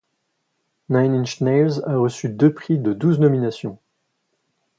Nine 0.89 1.13
Inch 1.13 1.41
Nails 1.41 1.77
a 1.85 1.95
reçu 1.95 2.27
deux 2.27 2.51
prix 2.51 2.79
de 2.79 2.91
douze 2.91 3.19
nominations. 3.19 3.77